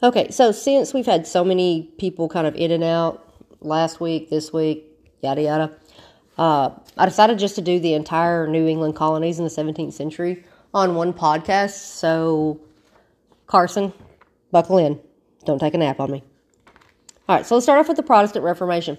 [0.00, 4.30] Okay, so since we've had so many people kind of in and out last week,
[4.30, 4.84] this week,
[5.22, 5.72] yada yada,
[6.38, 10.44] uh, I decided just to do the entire New England colonies in the 17th century
[10.72, 11.70] on one podcast.
[11.70, 12.60] So,
[13.48, 13.92] Carson,
[14.52, 15.00] buckle in.
[15.44, 16.22] Don't take a nap on me.
[17.28, 18.98] All right, so let's start off with the Protestant Reformation.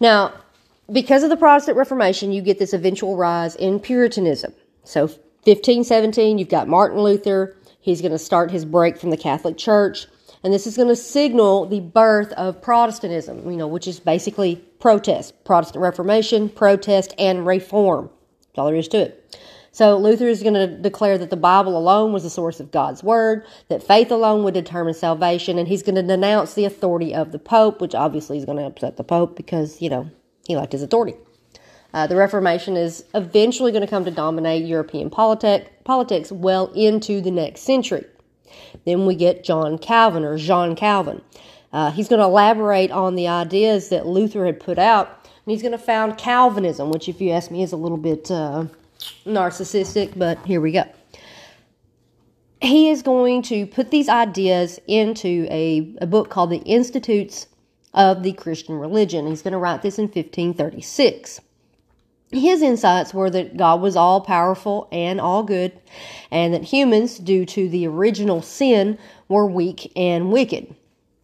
[0.00, 0.34] Now,
[0.92, 4.52] because of the Protestant Reformation, you get this eventual rise in Puritanism.
[4.84, 7.56] So, 1517, you've got Martin Luther
[7.88, 10.08] He's going to start his break from the Catholic Church.
[10.44, 14.56] And this is going to signal the birth of Protestantism, you know, which is basically
[14.78, 18.10] protest, Protestant Reformation, protest, and reform.
[18.42, 19.38] That's all there is to it.
[19.72, 23.02] So Luther is going to declare that the Bible alone was the source of God's
[23.02, 27.32] word, that faith alone would determine salvation, and he's going to denounce the authority of
[27.32, 30.10] the Pope, which obviously is going to upset the Pope because, you know,
[30.46, 31.14] he liked his authority.
[31.94, 37.20] Uh, the Reformation is eventually going to come to dominate European politic, politics well into
[37.20, 38.04] the next century.
[38.84, 41.22] Then we get John Calvin or Jean Calvin.
[41.72, 45.62] Uh, he's going to elaborate on the ideas that Luther had put out, and he's
[45.62, 48.66] going to found Calvinism, which, if you ask me, is a little bit uh,
[49.26, 50.84] narcissistic, but here we go.
[52.60, 57.46] He is going to put these ideas into a, a book called The Institutes
[57.94, 59.26] of the Christian Religion.
[59.26, 61.40] He's going to write this in 1536
[62.30, 65.72] his insights were that God was all powerful and all good,
[66.30, 68.98] and that humans, due to the original sin,
[69.28, 70.74] were weak and wicked.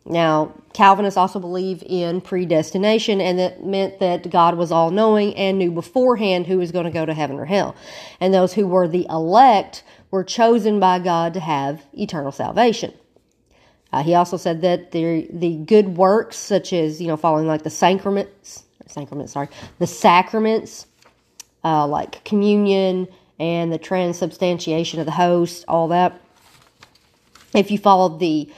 [0.07, 5.59] Now, Calvinists also believe in predestination, and that meant that God was all knowing and
[5.59, 7.75] knew beforehand who was going to go to heaven or hell.
[8.21, 12.93] And those who were the elect were chosen by God to have eternal salvation.
[13.93, 17.63] Uh, he also said that the the good works, such as you know, following like
[17.63, 20.89] the sacraments, sacraments, sorry, the sacraments,
[21.65, 26.21] uh, like communion and the transubstantiation of the host, all that.
[27.55, 28.53] If you followed the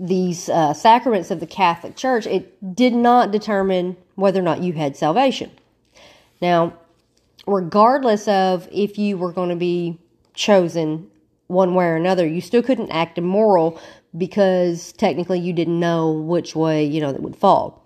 [0.00, 4.72] these uh, sacraments of the Catholic Church, it did not determine whether or not you
[4.72, 5.50] had salvation.
[6.40, 6.72] Now,
[7.46, 9.98] regardless of if you were going to be
[10.34, 11.08] chosen
[11.46, 13.80] one way or another, you still couldn't act immoral
[14.16, 17.81] because technically you didn't know which way, you know, that would fall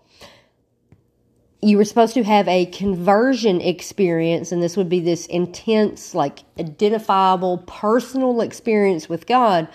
[1.63, 6.41] you were supposed to have a conversion experience, and this would be this intense, like
[6.59, 9.69] identifiable, personal experience with God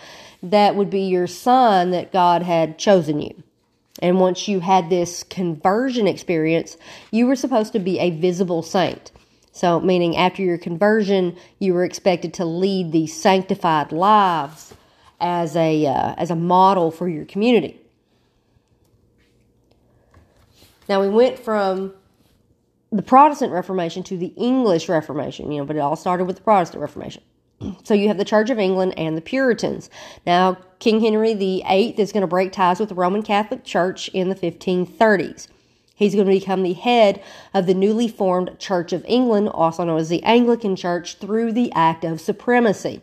[0.44, 3.44] that would be your sign that God had chosen you.
[4.02, 6.78] And once you had this conversion experience,
[7.12, 9.12] you were supposed to be a visible saint.
[9.52, 14.74] So, meaning after your conversion, you were expected to lead these sanctified lives
[15.20, 17.80] as a uh, as a model for your community.
[20.92, 21.94] Now we went from
[22.92, 26.42] the Protestant Reformation to the English Reformation, you know, but it all started with the
[26.42, 27.24] Protestant Reformation.
[27.86, 29.90] So you have the Church of England and the Puritans.
[30.26, 34.28] Now, King Henry VIII is going to break ties with the Roman Catholic Church in
[34.28, 35.48] the 1530s.
[35.96, 37.24] He's going to become the head
[37.54, 41.72] of the newly formed Church of England, also known as the Anglican Church, through the
[41.72, 43.00] Act of Supremacy.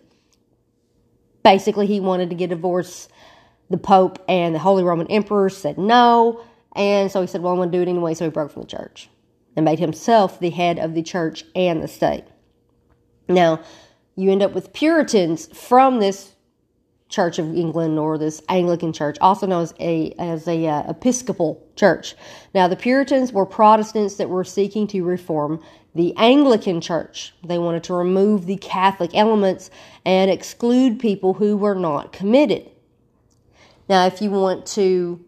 [1.42, 3.08] Basically, he wanted to get divorce.
[3.70, 6.42] The Pope and the Holy Roman Emperor said no.
[6.78, 8.14] And so he said, Well, I'm going to do it anyway.
[8.14, 9.10] So he broke from the church
[9.56, 12.24] and made himself the head of the church and the state.
[13.28, 13.60] Now,
[14.14, 16.32] you end up with Puritans from this
[17.08, 21.66] Church of England or this Anglican church, also known as a as a uh, Episcopal
[21.74, 22.14] church.
[22.54, 25.62] Now, the Puritans were Protestants that were seeking to reform
[25.94, 27.34] the Anglican church.
[27.42, 29.70] They wanted to remove the Catholic elements
[30.04, 32.70] and exclude people who were not committed.
[33.88, 35.24] Now, if you want to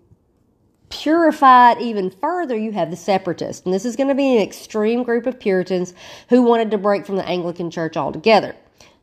[0.91, 3.65] purify it even further, you have the separatists.
[3.65, 5.95] And this is going to be an extreme group of Puritans
[6.29, 8.55] who wanted to break from the Anglican Church altogether.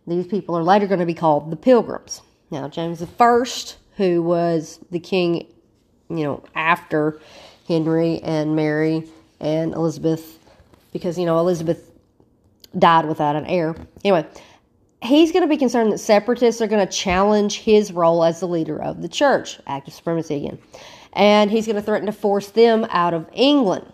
[0.06, 2.22] These people are later going to be called the Pilgrims.
[2.52, 3.44] Now, James I,
[3.98, 5.48] who was the king,
[6.09, 7.20] you know, after
[7.68, 9.04] Henry and Mary
[9.40, 10.40] and Elizabeth,
[10.94, 11.92] because, you know, Elizabeth
[12.78, 13.75] died without an heir.
[14.06, 14.25] Anyway,
[15.02, 18.48] he's going to be concerned that separatists are going to challenge his role as the
[18.48, 19.60] leader of the church.
[19.68, 20.57] Act of supremacy again
[21.18, 23.92] and he's going to threaten to force them out of England.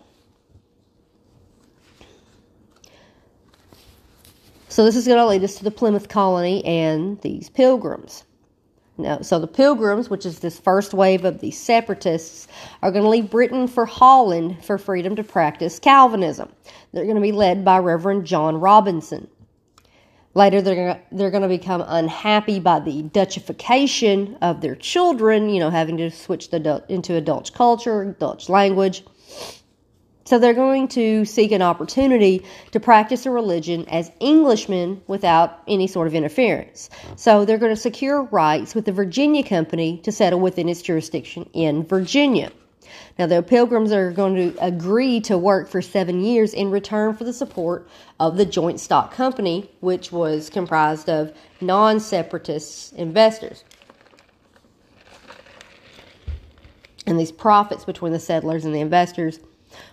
[4.68, 8.24] So this is going to lead us to the Plymouth colony and these pilgrims.
[8.98, 12.46] Now, so the pilgrims, which is this first wave of the separatists,
[12.82, 16.52] are going to leave Britain for Holland for freedom to practice Calvinism.
[16.92, 19.28] They're going to be led by Reverend John Robinson.
[20.34, 25.60] Later, they're gonna, they're going to become unhappy by the Dutchification of their children, you
[25.60, 29.04] know, having to switch the into a Dutch culture, Dutch language.
[30.26, 35.86] So they're going to seek an opportunity to practice a religion as Englishmen without any
[35.86, 36.88] sort of interference.
[37.16, 41.48] So they're going to secure rights with the Virginia Company to settle within its jurisdiction
[41.52, 42.50] in Virginia.
[43.18, 47.24] Now, the pilgrims are going to agree to work for seven years in return for
[47.24, 47.88] the support
[48.18, 53.64] of the joint stock company, which was comprised of non separatist investors.
[57.06, 59.38] And these profits between the settlers and the investors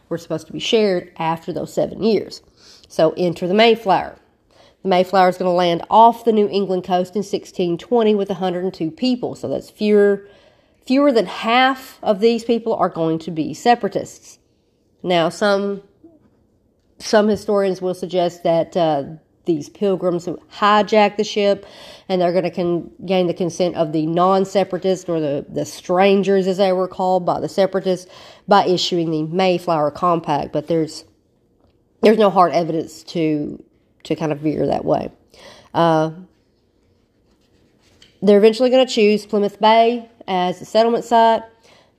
[0.10, 2.42] were supposed to be shared after those seven years.
[2.88, 4.18] So enter the Mayflower.
[4.84, 8.92] The Mayflower is going to land off the New England coast in 1620 with 102
[8.92, 9.36] people.
[9.36, 10.28] So that's fewer,
[10.86, 14.40] fewer than half of these people are going to be separatists.
[15.04, 15.84] Now, some
[17.00, 19.04] some historians will suggest that uh,
[19.46, 21.66] these pilgrims who hijack the ship
[22.08, 26.46] and they're going to con- gain the consent of the non-separatists or the, the strangers
[26.48, 28.12] as they were called by the separatists
[28.48, 31.06] by issuing the mayflower compact but there's
[32.02, 33.64] there's no hard evidence to
[34.04, 35.12] to kind of veer that way
[35.74, 36.12] uh,
[38.22, 41.44] they're eventually going to choose plymouth bay as a settlement site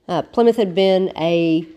[0.07, 1.67] uh, plymouth had been a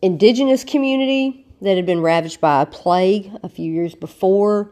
[0.00, 4.70] indigenous community that had been ravaged by a plague a few years before,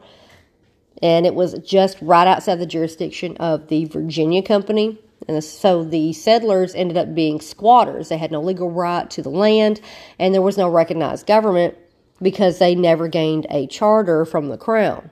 [1.03, 4.97] and it was just right outside the jurisdiction of the Virginia Company.
[5.27, 8.09] And so the settlers ended up being squatters.
[8.09, 9.81] They had no legal right to the land,
[10.19, 11.77] and there was no recognized government
[12.23, 15.11] because they never gained a charter from the crown.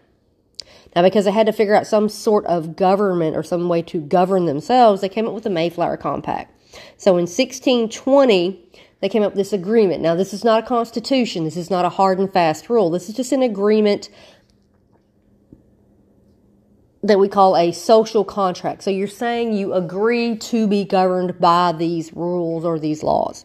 [0.96, 4.00] Now, because they had to figure out some sort of government or some way to
[4.00, 6.50] govern themselves, they came up with the Mayflower Compact.
[6.96, 8.70] So in 1620,
[9.02, 10.00] they came up with this agreement.
[10.00, 11.44] Now, this is not a constitution.
[11.44, 12.88] This is not a hard and fast rule.
[12.88, 14.08] This is just an agreement
[17.02, 18.82] that we call a social contract.
[18.82, 23.44] So you're saying you agree to be governed by these rules or these laws.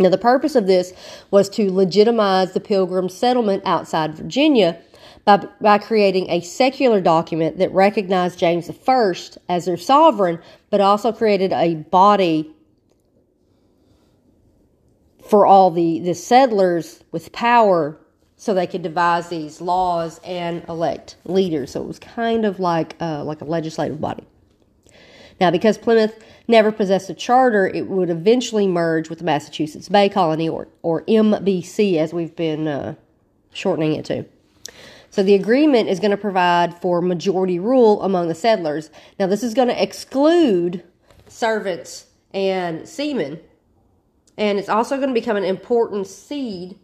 [0.00, 0.92] Now, the purpose of this
[1.30, 4.82] was to legitimize the Pilgrim settlement outside Virginia
[5.26, 9.14] by, by creating a secular document that recognized James I
[9.48, 10.40] as their sovereign,
[10.70, 12.54] but also created a body
[15.28, 17.98] for all the, the settlers with power
[18.36, 21.72] so they could devise these laws and elect leaders.
[21.72, 24.24] So it was kind of like uh, like a legislative body.
[25.40, 30.08] Now, because Plymouth never possessed a charter, it would eventually merge with the Massachusetts Bay
[30.08, 32.94] Colony, or or MBC, as we've been uh,
[33.52, 34.24] shortening it to.
[35.16, 38.90] So the agreement is going to provide for majority rule among the settlers.
[39.18, 40.84] Now, this is going to exclude
[41.26, 42.04] servants
[42.34, 43.40] and seamen
[44.36, 46.78] and it's also going to become an important seed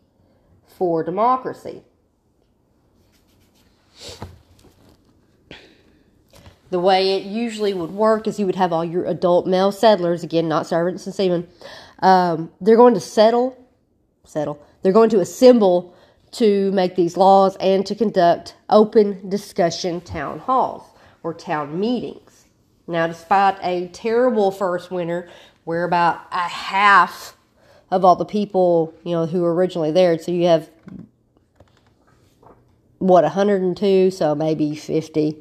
[0.66, 1.82] for democracy.
[6.70, 10.24] The way it usually would work is you would have all your adult male settlers,
[10.24, 11.46] again, not servants and seamen.
[11.98, 13.62] Um, they're going to settle,
[14.24, 14.58] settle.
[14.80, 15.94] They're going to assemble
[16.32, 20.82] to make these laws and to conduct open discussion town halls
[21.22, 22.46] or town meetings.
[22.86, 25.28] Now, despite a terrible first winter
[25.64, 27.36] where about a half
[27.90, 30.18] of all the people, you know, who were originally there.
[30.18, 30.70] So you have
[32.98, 35.36] what 102, so maybe 50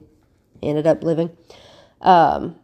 [0.61, 1.29] ended up living.
[2.01, 2.55] Um,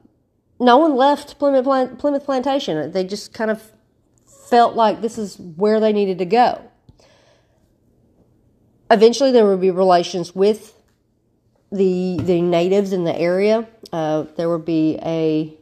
[0.60, 2.92] no one left Plymouth, Plymouth Plantation.
[2.92, 3.72] They just kind of
[4.50, 6.67] felt like this is where they needed to go.
[8.90, 10.74] Eventually, there would be relations with
[11.72, 13.68] the the natives in the area.
[13.92, 15.54] Uh, there would be a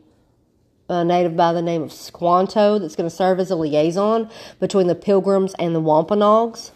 [0.87, 4.29] a native by the name of Squanto that's going to serve as a liaison
[4.59, 6.71] between the Pilgrims and the Wampanoags.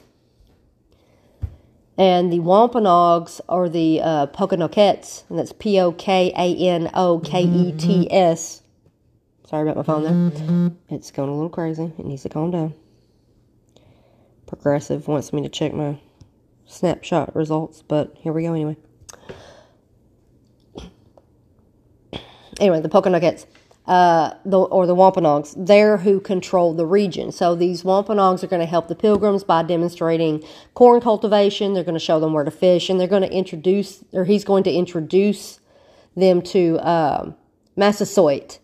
[1.95, 7.19] And the Wampanoags are the uh, Pokanokets, and that's P O K A N O
[7.19, 8.61] K E T S.
[9.47, 10.71] Sorry about my phone there.
[10.89, 11.91] It's going a little crazy.
[11.97, 12.73] It needs to calm down.
[14.47, 15.99] Progressive wants me to check my
[16.69, 18.77] snapshot results, but here we go anyway.
[22.59, 23.45] Anyway, the Pokanokets
[23.89, 27.31] uh, the, or the Wampanoags, they're who control the region.
[27.31, 30.43] So these Wampanoags are going to help the pilgrims by demonstrating
[30.75, 31.73] corn cultivation.
[31.73, 34.43] They're going to show them where to fish, and they're going to introduce, or he's
[34.43, 35.59] going to introduce
[36.15, 37.31] them to uh,
[37.75, 38.59] Massasoit,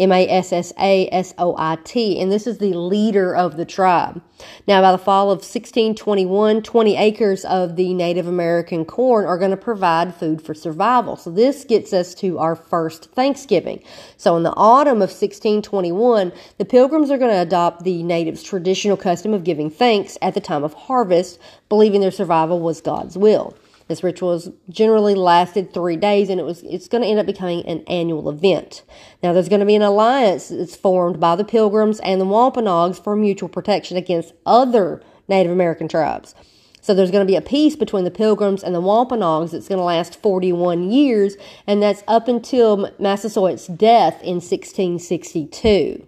[0.00, 3.58] M A S S A S O I T, and this is the leader of
[3.58, 4.22] the tribe.
[4.66, 9.50] Now, by the fall of 1621, 20 acres of the Native American corn are going
[9.50, 11.16] to provide food for survival.
[11.16, 13.82] So, this gets us to our first Thanksgiving.
[14.16, 18.96] So, in the autumn of 1621, the pilgrims are going to adopt the natives' traditional
[18.96, 21.38] custom of giving thanks at the time of harvest,
[21.68, 23.54] believing their survival was God's will.
[23.90, 27.26] This ritual is generally lasted three days, and it was it's going to end up
[27.26, 28.84] becoming an annual event.
[29.20, 33.00] Now, there's going to be an alliance that's formed by the Pilgrims and the Wampanoags
[33.00, 36.36] for mutual protection against other Native American tribes.
[36.80, 39.80] So there's going to be a peace between the Pilgrims and the Wampanoags that's going
[39.80, 46.06] to last 41 years, and that's up until Massasoit's death in 1662.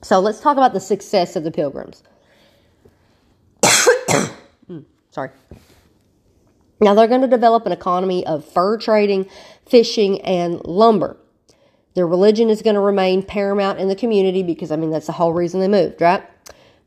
[0.00, 2.04] So let's talk about the success of the Pilgrims.
[5.12, 5.30] Sorry.
[6.80, 9.28] Now they're going to develop an economy of fur trading,
[9.66, 11.16] fishing, and lumber.
[11.94, 15.12] Their religion is going to remain paramount in the community because, I mean, that's the
[15.12, 16.24] whole reason they moved, right?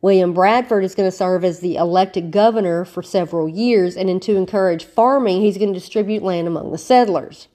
[0.02, 4.20] William Bradford is going to serve as the elected governor for several years, and then
[4.22, 7.48] to encourage farming, he's going to distribute land among the settlers.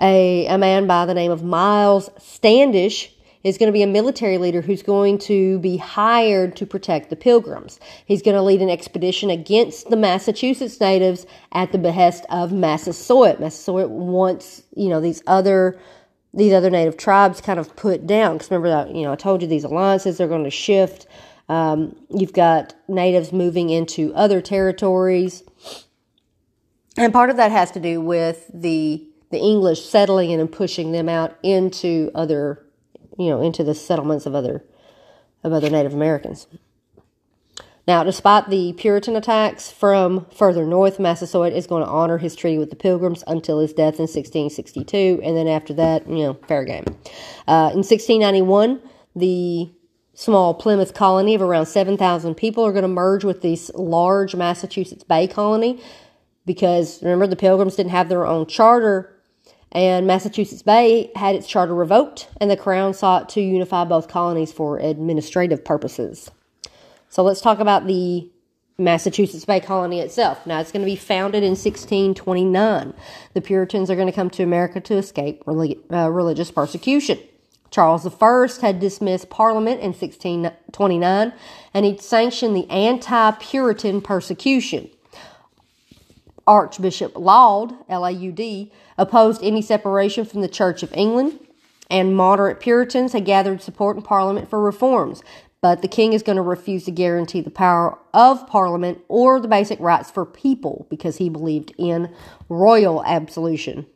[0.00, 4.38] A, a man by the name of Miles Standish is going to be a military
[4.38, 7.80] leader who's going to be hired to protect the pilgrims.
[8.04, 13.40] He's going to lead an expedition against the Massachusetts natives at the behest of Massasoit.
[13.40, 15.78] Massasoit wants, you know, these other
[16.32, 18.34] these other native tribes kind of put down.
[18.34, 21.06] Because remember that, you know, I told you these alliances are going to shift.
[21.48, 25.42] Um, you've got natives moving into other territories.
[26.96, 30.92] And part of that has to do with the the English settling in and pushing
[30.92, 32.64] them out into other
[33.20, 34.64] you know, into the settlements of other
[35.44, 36.46] of other Native Americans.
[37.86, 42.58] Now, despite the Puritan attacks from further north, Massasoit is going to honor his treaty
[42.58, 46.64] with the Pilgrims until his death in 1662, and then after that, you know, fair
[46.64, 46.84] game.
[47.48, 48.80] Uh, in 1691,
[49.16, 49.70] the
[50.14, 55.04] small Plymouth colony of around 7,000 people are going to merge with this large Massachusetts
[55.04, 55.80] Bay colony
[56.46, 59.19] because remember, the Pilgrims didn't have their own charter
[59.72, 64.52] and Massachusetts Bay had its charter revoked, and the Crown sought to unify both colonies
[64.52, 66.30] for administrative purposes.
[67.08, 68.30] So let's talk about the
[68.78, 70.46] Massachusetts Bay Colony itself.
[70.46, 72.94] Now, it's going to be founded in 1629.
[73.34, 77.18] The Puritans are going to come to America to escape relig- uh, religious persecution.
[77.70, 81.32] Charles I had dismissed Parliament in 1629,
[81.72, 84.90] and he sanctioned the anti Puritan persecution.
[86.46, 91.40] Archbishop Laud, L A U D, opposed any separation from the Church of England,
[91.88, 95.22] and moderate Puritans had gathered support in Parliament for reforms.
[95.62, 99.48] But the king is going to refuse to guarantee the power of Parliament or the
[99.48, 102.14] basic rights for people because he believed in
[102.48, 103.86] royal absolution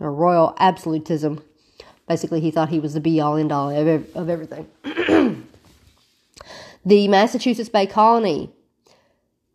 [0.00, 1.42] or royal absolutism.
[2.08, 4.66] Basically, he thought he was the be all end all of, of everything.
[6.84, 8.50] the Massachusetts Bay Colony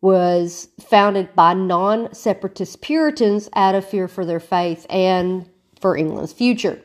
[0.01, 5.47] was founded by non separatist Puritans out of fear for their faith and
[5.79, 6.81] for England's future.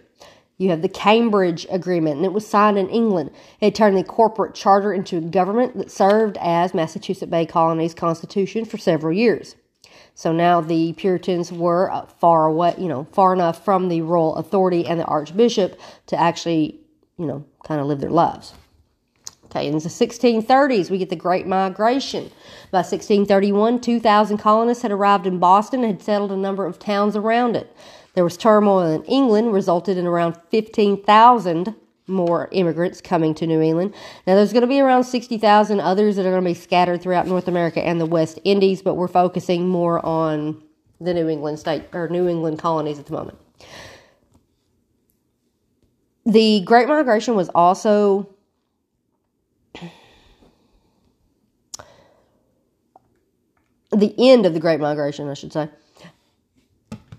[0.58, 3.30] You have the Cambridge Agreement, and it was signed in England.
[3.60, 8.64] It turned the corporate charter into a government that served as Massachusetts Bay Colony's constitution
[8.64, 9.54] for several years.
[10.14, 14.36] So now the Puritans were uh, far away, you know, far enough from the royal
[14.36, 16.80] authority and the archbishop to actually,
[17.18, 18.54] you know, kind of live their lives.
[19.46, 22.24] Okay, in the 1630s, we get the Great Migration.
[22.72, 27.14] By 1631, 2,000 colonists had arrived in Boston and had settled a number of towns
[27.14, 27.74] around it.
[28.14, 31.74] There was turmoil in England, resulted in around 15,000
[32.08, 33.94] more immigrants coming to New England.
[34.26, 37.26] Now, there's going to be around 60,000 others that are going to be scattered throughout
[37.26, 40.62] North America and the West Indies, but we're focusing more on
[41.00, 43.38] the New England state or New England colonies at the moment.
[46.24, 48.28] The Great Migration was also
[54.00, 55.68] the end of the Great Migration, I should say,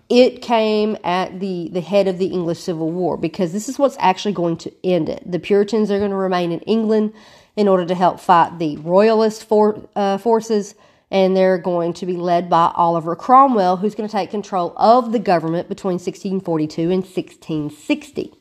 [0.10, 3.98] it came at the, the head of the English Civil War because this is what's
[4.00, 5.30] actually going to end it.
[5.30, 7.14] The Puritans are going to remain in England
[7.56, 10.76] in order to help fight the Royalist for, uh, forces,
[11.12, 15.12] and they're going to be led by Oliver Cromwell, who's going to take control of
[15.12, 18.34] the government between 1642 and 1660.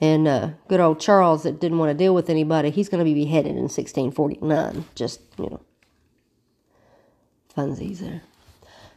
[0.00, 3.04] And uh, good old Charles, that didn't want to deal with anybody, he's going to
[3.04, 4.84] be beheaded in 1649.
[4.94, 5.60] Just, you know,
[7.56, 8.22] funsies there.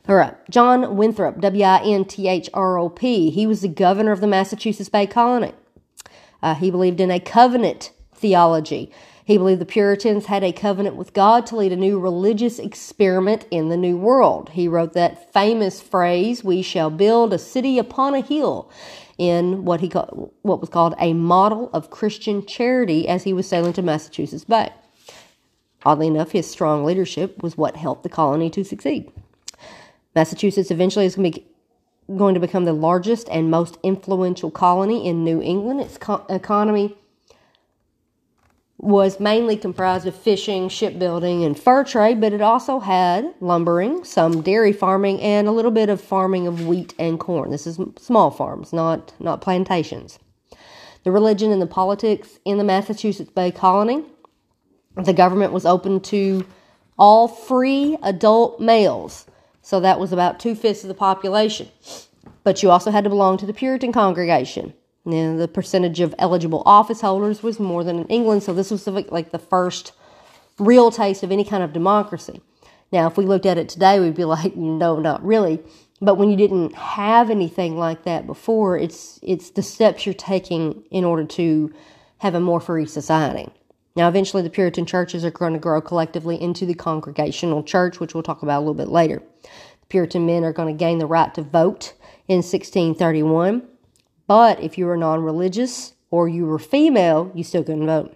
[0.08, 3.30] All right, John Winthrop, W I N T H R O P.
[3.30, 5.54] He was the governor of the Massachusetts Bay Colony.
[6.42, 8.92] Uh, he believed in a covenant theology.
[9.26, 13.46] He believed the Puritans had a covenant with God to lead a new religious experiment
[13.50, 14.50] in the New World.
[14.50, 18.70] He wrote that famous phrase, "We shall build a city upon a hill,"
[19.18, 23.48] in what he called, what was called a model of Christian charity as he was
[23.48, 24.72] sailing to Massachusetts Bay.
[25.86, 29.12] Oddly enough, his strong leadership was what helped the colony to succeed.
[30.16, 31.48] Massachusetts eventually is going to, be,
[32.16, 35.82] going to become the largest and most influential colony in New England.
[35.82, 36.96] Its co- economy
[38.78, 44.42] was mainly comprised of fishing, shipbuilding, and fur trade, but it also had lumbering, some
[44.42, 47.50] dairy farming, and a little bit of farming of wheat and corn.
[47.50, 50.20] This is small farms, not, not plantations.
[51.04, 54.06] The religion and the politics in the Massachusetts Bay Colony.
[54.96, 56.46] The government was open to
[56.98, 59.26] all free adult males,
[59.62, 61.70] so that was about two fifths of the population.
[62.44, 64.74] But you also had to belong to the Puritan congregation.
[65.06, 68.88] Now, the percentage of eligible office holders was more than in England, so this was
[68.88, 69.92] like the first
[70.60, 72.42] real taste of any kind of democracy.
[72.92, 75.60] Now, if we looked at it today, we'd be like, no, not really.
[76.02, 80.84] But when you didn't have anything like that before, it's it's the steps you're taking
[80.92, 81.74] in order to
[82.18, 83.50] have a more free society.
[83.96, 88.14] Now, eventually, the Puritan churches are going to grow collectively into the Congregational Church, which
[88.14, 89.22] we'll talk about a little bit later.
[89.44, 91.94] The Puritan men are going to gain the right to vote
[92.28, 93.62] in 1631.
[94.26, 98.16] But if you were non religious or you were female, you still couldn't vote.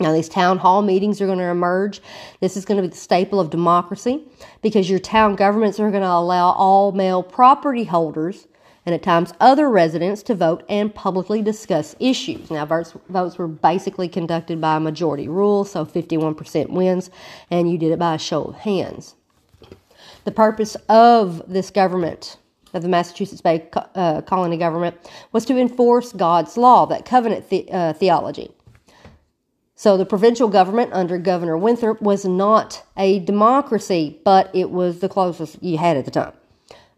[0.00, 2.00] Now, these town hall meetings are going to emerge.
[2.40, 4.24] This is going to be the staple of democracy
[4.60, 8.46] because your town governments are going to allow all male property holders
[8.84, 12.50] and at times other residents to vote and publicly discuss issues.
[12.50, 17.10] Now, votes, votes were basically conducted by a majority rule, so 51% wins,
[17.50, 19.14] and you did it by a show of hands.
[20.24, 22.38] The purpose of this government
[22.74, 24.96] of the Massachusetts Bay uh, Colony government
[25.32, 28.50] was to enforce God's law, that covenant the, uh, theology.
[29.74, 35.08] So the provincial government under Governor Winthrop was not a democracy, but it was the
[35.08, 36.32] closest you had at the time.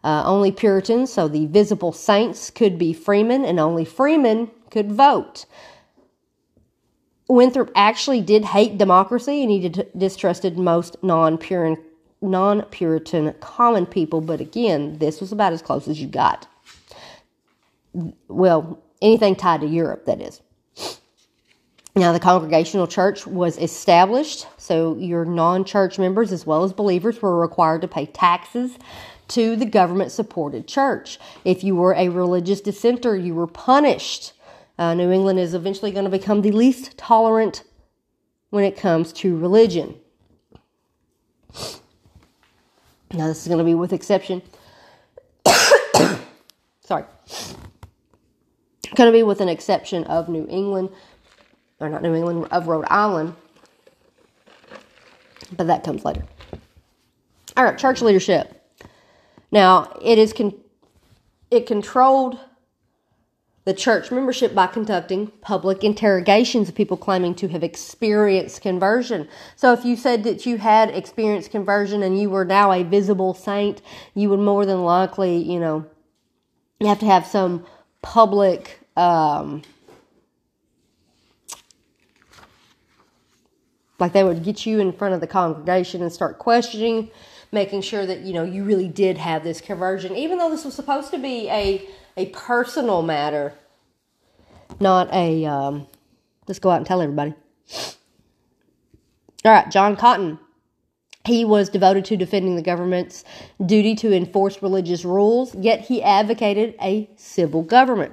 [0.05, 5.47] Uh, only Puritans, so the visible saints, could be freemen, and only freemen could vote.
[7.27, 11.83] Winthrop actually did hate democracy, and he did, distrusted most non Puritan
[12.21, 16.47] non Puritan common people, but again, this was about as close as you got.
[18.29, 20.43] Well, anything tied to Europe, that is.
[21.97, 27.23] Now, the Congregational Church was established, so your non church members as well as believers
[27.23, 28.77] were required to pay taxes
[29.28, 31.19] to the government supported church.
[31.45, 34.33] If you were a religious dissenter, you were punished.
[34.78, 37.64] Uh, New England is eventually going to become the least tolerant
[38.50, 39.97] when it comes to religion.
[43.12, 44.43] Now, this is going to be with exception.
[46.81, 47.04] Sorry.
[48.97, 50.90] Going to be with an exception of New England,
[51.81, 53.35] or not New England, of Rhode Island.
[55.57, 56.25] But that comes later.
[57.57, 58.63] All right, church leadership.
[59.55, 60.61] Now, it is con-
[61.49, 62.40] it controlled
[63.64, 69.29] the church membership by conducting public interrogations of people claiming to have experienced conversion.
[69.55, 73.33] So if you said that you had experienced conversion and you were now a visible
[73.33, 73.81] saint,
[74.12, 75.87] you would more than likely, you know,
[76.81, 77.64] you have to have some
[78.03, 79.62] public um,
[84.01, 87.09] like they would get you in front of the congregation and start questioning
[87.55, 90.75] making sure that you know you really did have this conversion even though this was
[90.75, 93.55] supposed to be a a personal matter,
[94.81, 95.87] not a um,
[96.47, 97.35] let's go out and tell everybody.
[99.45, 100.38] All right, John Cotton.
[101.27, 103.25] He was devoted to defending the government's
[103.64, 108.12] duty to enforce religious rules, yet he advocated a civil government.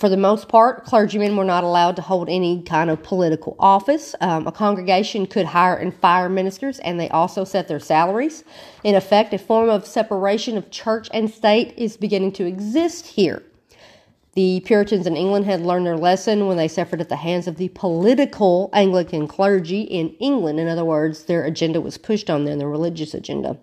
[0.00, 4.14] For the most part, clergymen were not allowed to hold any kind of political office.
[4.22, 8.42] Um, a congregation could hire and fire ministers, and they also set their salaries.
[8.82, 13.42] In effect, a form of separation of church and state is beginning to exist here.
[14.32, 17.56] The Puritans in England had learned their lesson when they suffered at the hands of
[17.56, 20.58] the political Anglican clergy in England.
[20.58, 23.58] In other words, their agenda was pushed on them, the religious agenda.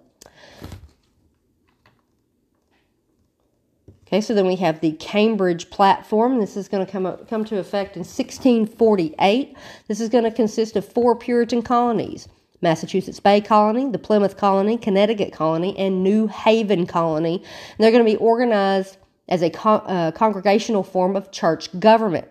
[4.08, 6.40] Okay, so then we have the Cambridge Platform.
[6.40, 9.58] This is going to come up, come to effect in 1648.
[9.90, 12.30] This is going to consist of four Puritan colonies:
[12.62, 17.36] Massachusetts Bay Colony, the Plymouth Colony, Connecticut Colony, and New Haven Colony.
[17.36, 18.96] And they're going to be organized
[19.28, 22.30] as a con- uh, congregational form of church government.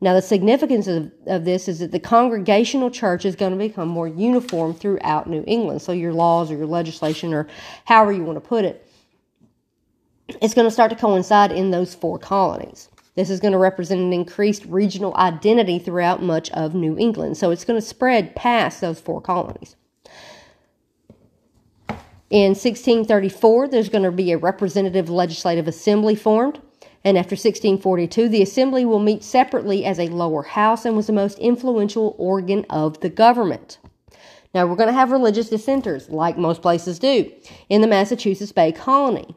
[0.00, 3.86] Now, the significance of, of this is that the congregational church is going to become
[3.86, 5.80] more uniform throughout New England.
[5.80, 7.46] So, your laws or your legislation, or
[7.84, 8.83] however you want to put it,
[10.40, 12.88] it's going to start to coincide in those four colonies.
[13.14, 17.36] This is going to represent an increased regional identity throughout much of New England.
[17.36, 19.76] So it's going to spread past those four colonies.
[22.30, 26.60] In 1634, there's going to be a representative legislative assembly formed.
[27.04, 31.12] And after 1642, the assembly will meet separately as a lower house and was the
[31.12, 33.78] most influential organ of the government.
[34.54, 37.30] Now, we're going to have religious dissenters, like most places do,
[37.68, 39.36] in the Massachusetts Bay Colony.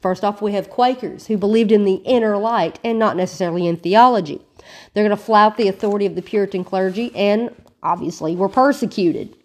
[0.00, 3.76] First off, we have Quakers who believed in the inner light and not necessarily in
[3.76, 4.40] theology.
[4.92, 7.50] They're going to flout the authority of the Puritan clergy and
[7.82, 9.36] obviously were persecuted.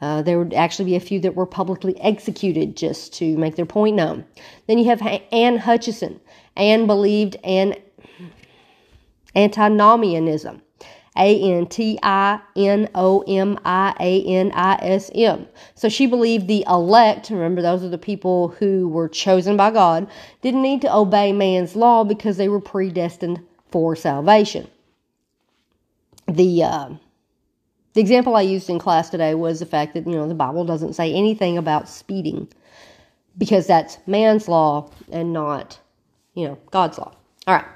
[0.00, 3.66] Uh, there would actually be a few that were publicly executed just to make their
[3.66, 4.24] point known.
[4.66, 6.20] Then you have Anne Hutchinson.
[6.56, 7.80] Anne believed in
[9.36, 10.60] antinomianism.
[11.16, 15.46] A N T I N O M I A N I S M.
[15.74, 20.08] So she believed the elect, remember those are the people who were chosen by God,
[20.40, 24.68] didn't need to obey man's law because they were predestined for salvation.
[26.28, 26.88] The uh,
[27.94, 30.64] the example I used in class today was the fact that, you know, the Bible
[30.64, 32.48] doesn't say anything about speeding
[33.36, 35.78] because that's man's law and not,
[36.34, 37.12] you know, God's law.
[37.46, 37.66] All right.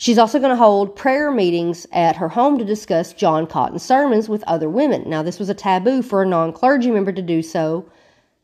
[0.00, 4.28] She's also going to hold prayer meetings at her home to discuss John Cotton's sermons
[4.28, 5.10] with other women.
[5.10, 7.84] Now, this was a taboo for a non clergy member to do so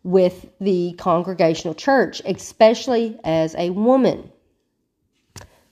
[0.02, 4.32] with the congregational church, especially as a woman.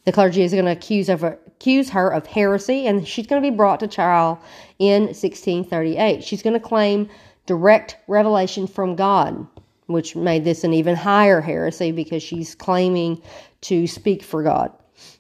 [0.05, 3.51] The clergy is going to accuse of accuse her of heresy, and she's going to
[3.51, 4.41] be brought to trial
[4.79, 6.23] in 1638.
[6.23, 7.09] She's going to claim
[7.47, 9.49] direct revelation from God,
[9.87, 13.21] which made this an even higher heresy because she's claiming
[13.63, 14.73] to speak for God.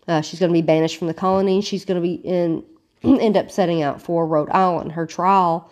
[0.08, 1.60] Uh, she's going to be banished from the colony.
[1.60, 2.64] She's going to be in
[3.02, 4.92] end up setting out for Rhode Island.
[4.92, 5.70] Her trial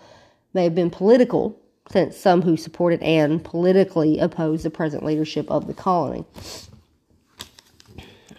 [0.55, 1.59] may have been political,
[1.90, 6.25] since some who supported Anne politically opposed the present leadership of the colony.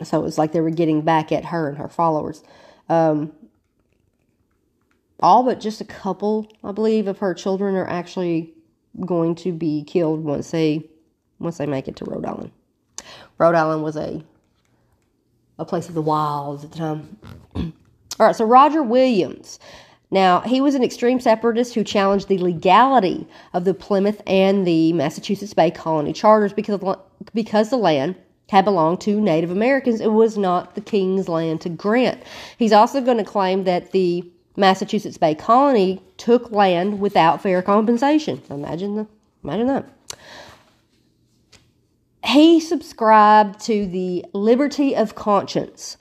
[0.03, 2.43] So it was like they were getting back at her and her followers.
[2.89, 3.33] Um,
[5.19, 8.53] all but just a couple, I believe, of her children are actually
[9.05, 10.89] going to be killed once they
[11.39, 12.51] once they make it to Rhode Island.
[13.37, 14.23] Rhode Island was a
[15.61, 17.17] a place of the wilds at the time.
[17.55, 19.59] All right, so Roger Williams.
[20.13, 24.91] Now, he was an extreme separatist who challenged the legality of the Plymouth and the
[24.91, 26.81] Massachusetts Bay Colony charters because,
[27.33, 28.15] because the land
[28.49, 30.01] had belonged to Native Americans.
[30.01, 32.21] It was not the king's land to grant.
[32.57, 38.41] He's also going to claim that the Massachusetts Bay Colony took land without fair compensation.
[38.49, 39.07] Imagine the
[39.43, 39.89] imagine that.
[42.25, 45.97] He subscribed to the liberty of conscience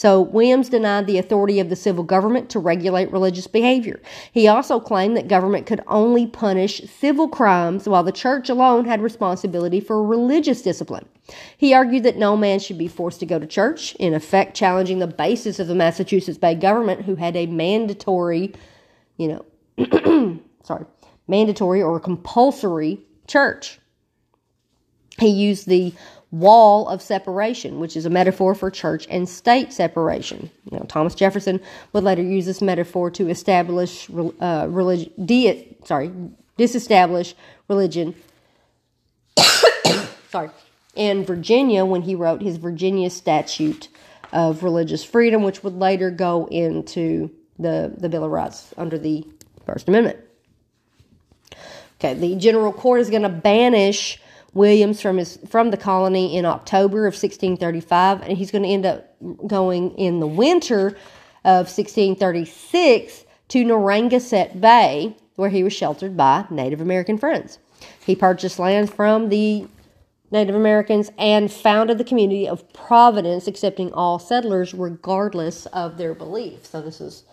[0.00, 4.00] so Williams denied the authority of the civil government to regulate religious behavior.
[4.32, 9.02] He also claimed that government could only punish civil crimes while the church alone had
[9.02, 11.06] responsibility for religious discipline.
[11.54, 15.00] He argued that no man should be forced to go to church, in effect challenging
[15.00, 18.54] the basis of the Massachusetts Bay government who had a mandatory,
[19.18, 19.44] you
[19.76, 20.86] know, sorry,
[21.28, 23.78] mandatory or compulsory church.
[25.20, 25.92] He used the
[26.30, 30.50] wall of separation, which is a metaphor for church and state separation.
[30.70, 31.60] You know, Thomas Jefferson
[31.92, 34.08] would later use this metaphor to establish
[34.40, 36.10] uh, religion, sorry,
[36.56, 37.34] disestablish
[37.68, 38.14] religion.
[40.30, 40.50] sorry,
[40.94, 43.88] in Virginia when he wrote his Virginia Statute
[44.32, 49.26] of Religious Freedom, which would later go into the the Bill of Rights under the
[49.66, 50.18] First Amendment.
[51.98, 54.18] Okay, the General Court is going to banish
[54.52, 58.86] Williams from his from the colony in October of 1635, and he's going to end
[58.86, 59.14] up
[59.46, 60.88] going in the winter
[61.44, 67.58] of 1636 to Narragansett Bay, where he was sheltered by Native American friends.
[68.04, 69.66] He purchased land from the
[70.30, 76.66] Native Americans and founded the community of Providence, accepting all settlers regardless of their belief.
[76.66, 77.24] So this is,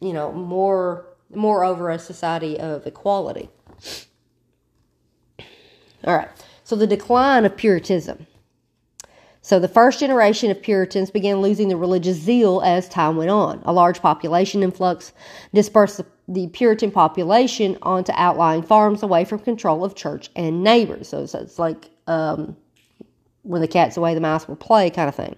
[0.00, 3.48] you know, more moreover a society of equality.
[6.04, 6.28] All right.
[6.64, 8.26] So the decline of Puritanism.
[9.44, 13.60] So the first generation of Puritans began losing their religious zeal as time went on.
[13.64, 15.12] A large population influx
[15.52, 21.08] dispersed the Puritan population onto outlying farms away from control of church and neighbors.
[21.08, 22.56] So it's, like um,
[23.42, 25.34] when the cat's away, the mouse will play kind of thing.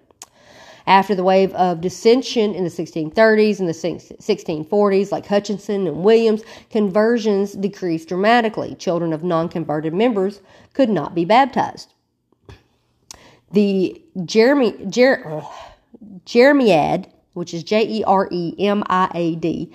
[0.86, 6.42] After the wave of dissension in the 1630s and the 1640s, like Hutchinson and Williams,
[6.70, 8.74] conversions decreased dramatically.
[8.74, 10.40] Children of non converted members
[10.74, 11.94] could not be baptized.
[13.52, 15.42] The Jeremy, Jer,
[16.26, 19.72] Jeremiad, which is J E R E M I A D,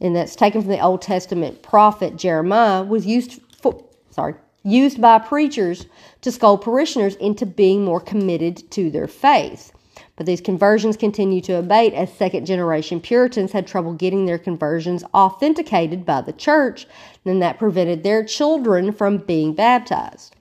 [0.00, 5.18] and that's taken from the Old Testament prophet Jeremiah, was used for, sorry, used by
[5.18, 5.86] preachers
[6.22, 9.72] to scold parishioners into being more committed to their faith.
[10.20, 15.02] But these conversions continued to abate as second generation Puritans had trouble getting their conversions
[15.14, 16.86] authenticated by the church,
[17.24, 20.36] and that prevented their children from being baptized.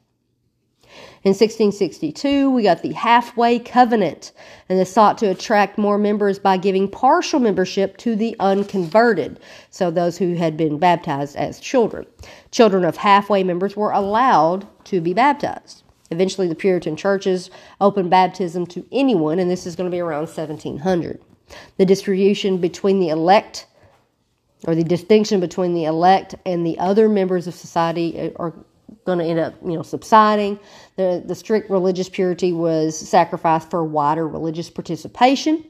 [1.24, 4.34] In 1662, we got the Halfway Covenant,
[4.68, 9.40] and this sought to attract more members by giving partial membership to the unconverted,
[9.70, 12.06] so those who had been baptized as children.
[12.52, 15.84] Children of halfway members were allowed to be baptized.
[16.12, 20.28] Eventually, the Puritan churches opened baptism to anyone, and this is going to be around
[20.28, 21.22] 1700.
[21.78, 23.68] The distribution between the elect,
[24.68, 28.54] or the distinction between the elect and the other members of society, are
[29.06, 30.60] going to end up, you know, subsiding.
[30.96, 35.64] The, the strict religious purity was sacrificed for wider religious participation.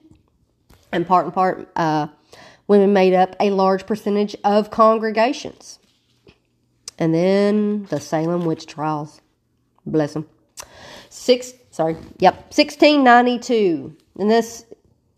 [0.92, 2.08] And part and part, uh,
[2.68, 5.80] women made up a large percentage of congregations.
[6.98, 9.22] And then the Salem witch trials.
[9.86, 10.28] Bless them.
[11.10, 13.96] Six, sorry, yep, 1692.
[14.20, 14.66] And this,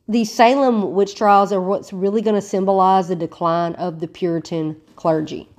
[0.08, 4.80] the Salem witch trials are what's really going to symbolize the decline of the Puritan
[4.95, 5.50] clergy.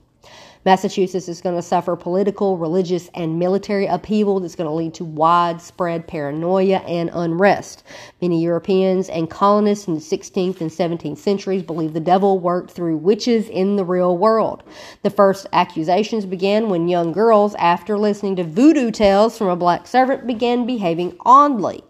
[0.65, 5.05] Massachusetts is going to suffer political, religious, and military upheaval that's going to lead to
[5.05, 7.83] widespread paranoia and unrest.
[8.21, 12.99] Many Europeans and colonists in the 16th and 17th centuries believed the devil worked through
[12.99, 14.63] witches in the real world.
[15.03, 19.89] The first accusations began when young girls, after listening to voodoo tales from a black
[19.89, 21.83] servant, began behaving oddly.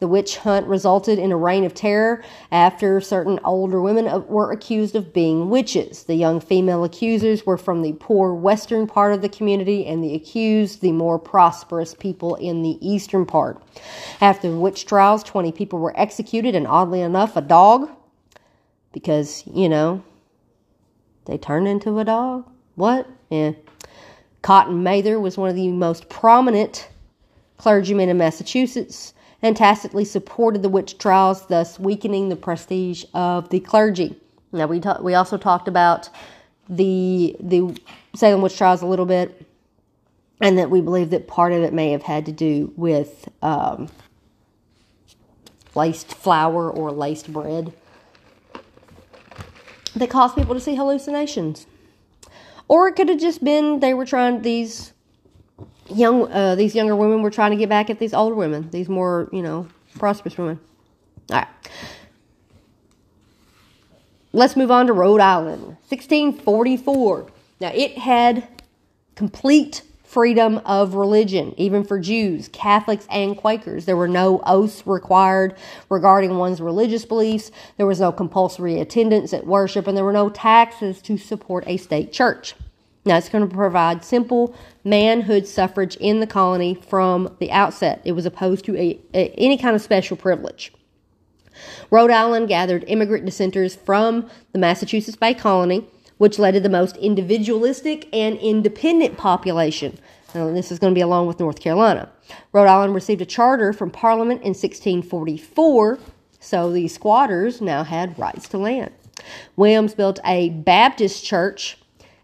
[0.00, 4.50] The witch hunt resulted in a reign of terror after certain older women uh, were
[4.50, 6.04] accused of being witches.
[6.04, 10.14] The young female accusers were from the poor western part of the community, and the
[10.14, 13.62] accused, the more prosperous people in the eastern part.
[14.22, 17.90] After the witch trials, 20 people were executed, and oddly enough, a dog,
[18.92, 20.02] because, you know,
[21.26, 22.50] they turned into a dog.
[22.74, 23.06] What?
[23.28, 23.52] Yeah.
[24.40, 26.88] Cotton Mather was one of the most prominent
[27.58, 33.60] clergymen in Massachusetts and tacitly supported the witch trials, thus weakening the prestige of the
[33.60, 34.16] clergy.
[34.52, 36.08] Now we ta- we also talked about
[36.68, 37.76] the the
[38.14, 39.46] Salem witch trials a little bit,
[40.40, 43.88] and that we believe that part of it may have had to do with um,
[45.74, 47.72] laced flour or laced bread
[49.94, 51.66] that caused people to see hallucinations.
[52.68, 54.92] Or it could have just been they were trying these
[55.90, 58.88] young uh, these younger women were trying to get back at these older women, these
[58.88, 60.58] more you know prosperous women.
[61.30, 61.48] All right.
[64.32, 67.30] Let's move on to Rhode Island, 1644.
[67.60, 68.46] Now it had
[69.16, 73.84] complete freedom of religion, even for Jews, Catholics, and Quakers.
[73.84, 75.54] There were no oaths required
[75.88, 77.52] regarding one's religious beliefs.
[77.76, 81.76] There was no compulsory attendance at worship, and there were no taxes to support a
[81.76, 82.56] state church.
[83.04, 88.00] Now, it's going to provide simple manhood suffrage in the colony from the outset.
[88.04, 90.72] It was opposed to a, a, any kind of special privilege.
[91.90, 95.86] Rhode Island gathered immigrant dissenters from the Massachusetts Bay Colony,
[96.18, 99.98] which led to the most individualistic and independent population.
[100.34, 102.08] Now, this is going to be along with North Carolina.
[102.52, 105.98] Rhode Island received a charter from Parliament in 1644,
[106.38, 108.92] so the squatters now had rights to land.
[109.56, 111.76] Williams built a Baptist church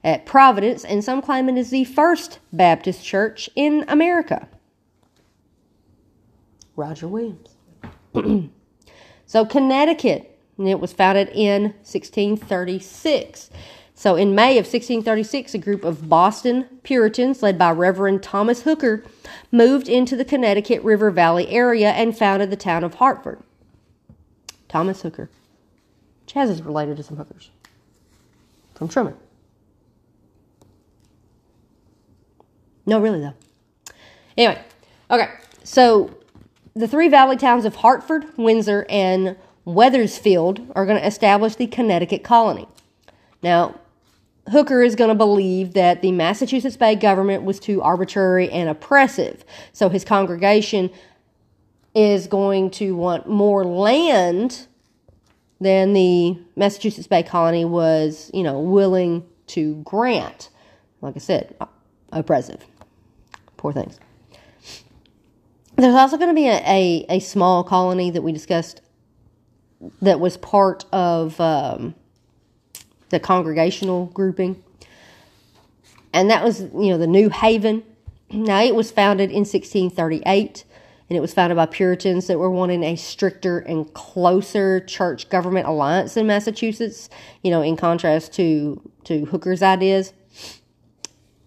[0.07, 4.49] at Providence, and some claim it is the first Baptist church in America.
[6.77, 7.57] Roger Williams.
[9.27, 13.51] so, Connecticut, and it was founded in 1636.
[13.97, 19.03] So, in May of 1636, a group of Boston Puritans, led by Reverend Thomas Hooker,
[19.51, 23.41] moved into the Connecticut River Valley area and founded the town of Hartford.
[24.69, 25.31] Thomas Hooker.
[26.29, 27.51] Chaz is related to some hookers
[28.75, 29.17] from Truman.
[32.87, 33.35] No, really though.
[34.37, 34.63] Anyway,
[35.11, 35.29] okay.
[35.65, 36.17] So
[36.75, 42.23] the three valley towns of Hartford, Windsor, and Wethersfield are going to establish the Connecticut
[42.23, 42.69] colony.
[43.43, 43.81] Now,
[44.51, 49.45] Hooker is going to believe that the Massachusetts Bay government was too arbitrary and oppressive.
[49.73, 50.91] So his congregation
[51.95, 54.67] is going to want more land
[55.61, 60.51] than the Massachusetts Bay colony was, you know, willing to grant.
[61.01, 61.57] Like I said,
[62.13, 62.65] oppressive.
[63.67, 63.99] Poor things.
[65.75, 68.81] There's also going to be a, a, a, small colony that we discussed
[70.01, 71.97] that was part of um,
[73.09, 74.63] the congregational grouping.
[76.13, 77.83] And that was, you know, the New Haven.
[78.31, 80.65] Now, it was founded in 1638
[81.11, 85.67] and it was founded by Puritans that were wanting a stricter and closer church government
[85.67, 87.11] alliance in Massachusetts,
[87.43, 90.13] you know, in contrast to, to Hooker's ideas.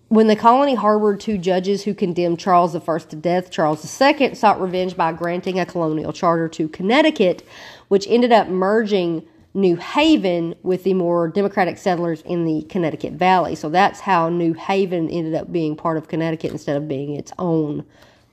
[0.09, 4.59] When the colony harbored two judges who condemned Charles I to death, Charles II sought
[4.59, 7.47] revenge by granting a colonial charter to Connecticut,
[7.89, 13.53] which ended up merging New Haven with the more democratic settlers in the Connecticut Valley.
[13.53, 17.31] So that's how New Haven ended up being part of Connecticut instead of being its
[17.37, 17.85] own,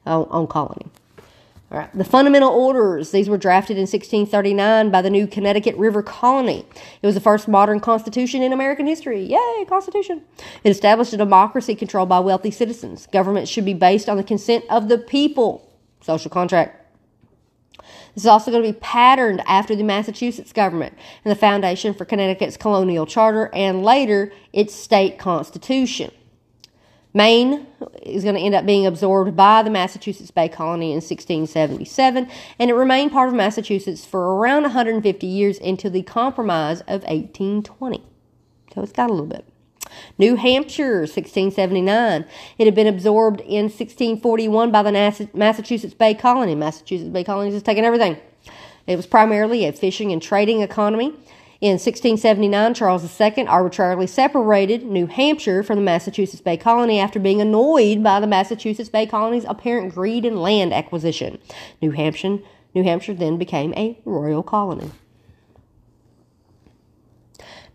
[0.07, 0.87] own, own colony.
[1.69, 3.11] All right, the fundamental orders.
[3.11, 6.65] These were drafted in 1639 by the new Connecticut River Colony.
[7.03, 9.25] It was the first modern constitution in American history.
[9.25, 10.23] Yay, Constitution!
[10.63, 13.09] It established a democracy controlled by wealthy citizens.
[13.09, 15.69] Government should be based on the consent of the people.
[16.03, 16.85] Social contract.
[18.15, 22.05] This is also going to be patterned after the Massachusetts government and the foundation for
[22.05, 26.13] Connecticut's colonial charter and later its state constitution.
[27.17, 27.67] Maine
[28.03, 32.71] is going to end up being absorbed by the Massachusetts Bay Colony in 1677, and
[32.71, 38.03] it remained part of Massachusetts for around 150 years until the Compromise of 1820.
[38.75, 39.47] So it's got a little bit.
[40.19, 42.27] New Hampshire, 1679.
[42.59, 46.55] It had been absorbed in 1641 by the Massachusetts Bay Colony.
[46.55, 48.19] Massachusetts Bay Colony just taking everything.
[48.87, 51.15] It was primarily a fishing and trading economy.
[51.59, 57.41] In 1679, Charles II arbitrarily separated New Hampshire from the Massachusetts Bay Colony after being
[57.41, 61.39] annoyed by the Massachusetts Bay Colony's apparent greed in land acquisition.
[61.81, 62.41] New Hampshire,
[62.75, 64.91] New Hampshire then became a royal colony.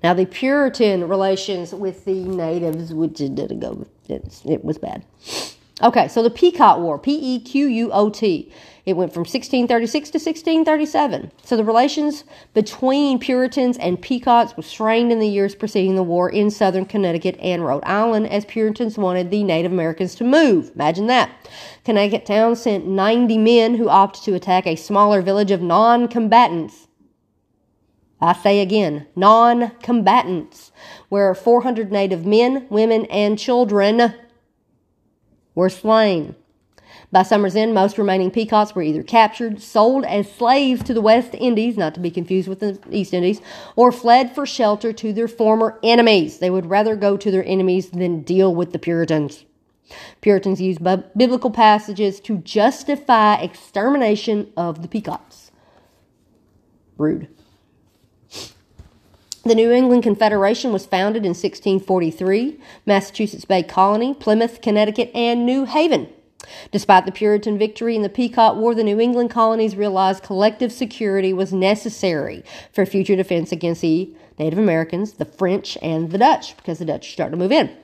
[0.04, 5.06] Now, the Puritan relations with the natives, which didn't go, it was bad.
[5.82, 8.52] Okay, so the Pequot War, P E Q U O T.
[8.86, 11.32] It went from 1636 to 1637.
[11.44, 16.30] So the relations between Puritans and Pequots were strained in the years preceding the war
[16.30, 20.72] in southern Connecticut and Rhode Island as Puritans wanted the Native Americans to move.
[20.74, 21.30] Imagine that.
[21.86, 26.88] Connecticut town sent 90 men who opted to attack a smaller village of non combatants.
[28.20, 30.72] I say again, non combatants,
[31.10, 34.14] where 400 Native men, women, and children
[35.56, 36.36] were slain.
[37.12, 41.34] By summer's end, most remaining Pequots were either captured, sold as slaves to the West
[41.34, 43.42] Indies, not to be confused with the East Indies,
[43.76, 46.40] or fled for shelter to their former enemies.
[46.40, 49.44] They would rather go to their enemies than deal with the Puritans.
[50.22, 50.82] Puritans used
[51.18, 55.52] biblical passages to justify extermination of the Pequots.
[56.98, 57.28] Rude.
[59.44, 65.66] The New England Confederation was founded in 1643, Massachusetts Bay Colony, Plymouth, Connecticut, and New
[65.66, 66.08] Haven.
[66.72, 71.34] Despite the Puritan victory in the Pequot War, the New England colonies realized collective security
[71.34, 76.80] was necessary for future defense against the Native Americans, the French, and the Dutch, because
[76.80, 77.76] the Dutch started to move in.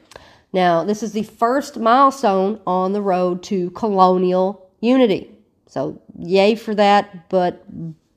[0.53, 5.31] Now, this is the first milestone on the road to colonial unity.
[5.67, 7.63] So, yay for that, but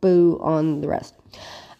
[0.00, 1.14] boo on the rest.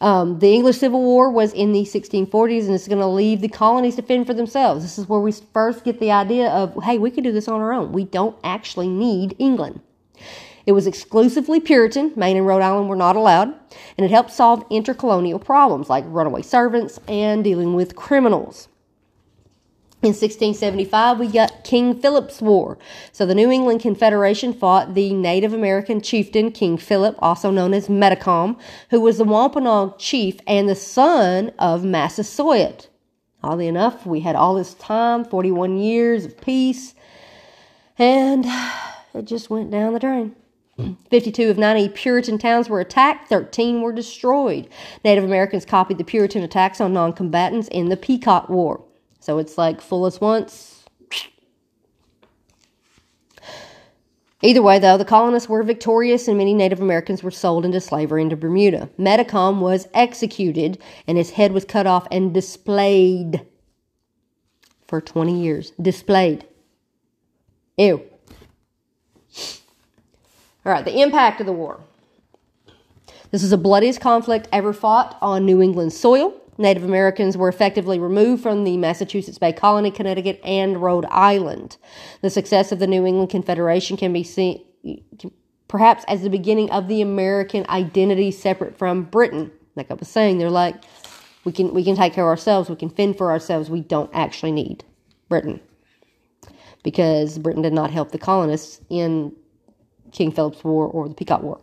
[0.01, 3.49] Um, the English Civil War was in the 1640s, and it's going to leave the
[3.49, 4.83] colonies to fend for themselves.
[4.83, 7.61] This is where we first get the idea of, hey, we can do this on
[7.61, 7.93] our own.
[7.93, 9.81] We don't actually need England.
[10.65, 12.13] It was exclusively Puritan.
[12.17, 13.49] Maine and Rhode Island were not allowed,
[13.99, 18.69] and it helped solve intercolonial problems like runaway servants and dealing with criminals.
[20.03, 22.79] In 1675, we got King Philip's War.
[23.13, 27.89] So the New England Confederation fought the Native American chieftain King Philip, also known as
[27.89, 28.59] Metacom,
[28.89, 32.89] who was the Wampanoag chief and the son of Massasoit.
[33.43, 36.95] Oddly enough, we had all this time 41 years of peace
[37.99, 38.47] and
[39.13, 40.35] it just went down the drain.
[41.11, 44.67] 52 of 90 Puritan towns were attacked, 13 were destroyed.
[45.05, 48.83] Native Americans copied the Puritan attacks on non combatants in the Pequot War.
[49.21, 50.85] So it's like full as once.
[54.43, 58.23] Either way, though, the colonists were victorious and many Native Americans were sold into slavery
[58.23, 58.89] into Bermuda.
[58.99, 63.47] Metacom was executed and his head was cut off and displayed
[64.89, 65.73] for 20 years.
[65.73, 66.47] Displayed.
[67.77, 68.03] Ew.
[70.65, 71.81] All right, the impact of the war.
[73.31, 76.35] This is the bloodiest conflict ever fought on New England soil.
[76.61, 81.79] Native Americans were effectively removed from the Massachusetts Bay Colony, Connecticut, and Rhode Island.
[82.21, 84.63] The success of the New England Confederation can be seen
[85.69, 89.51] perhaps as the beginning of the American identity separate from Britain.
[89.75, 90.75] Like I was saying, they're like,
[91.45, 94.11] we can we can take care of ourselves, we can fend for ourselves, we don't
[94.13, 94.85] actually need
[95.31, 95.61] Britain.
[96.83, 99.35] Because Britain did not help the colonists in
[100.13, 101.61] King Philip's War or the Pequot War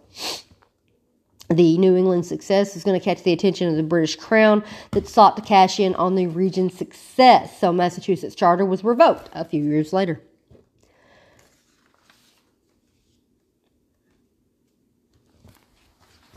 [1.49, 5.07] the New England success is going to catch the attention of the British Crown that
[5.07, 7.59] sought to cash in on the region's success.
[7.59, 10.21] So Massachusetts charter was revoked a few years later.